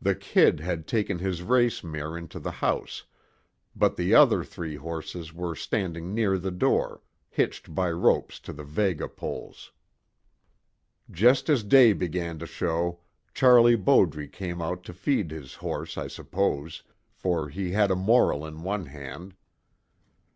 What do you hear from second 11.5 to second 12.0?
as day